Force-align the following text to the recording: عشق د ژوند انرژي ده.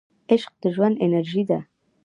عشق 0.31 0.51
د 0.61 0.63
ژوند 0.75 0.95
انرژي 1.05 1.43
ده. 1.49 1.59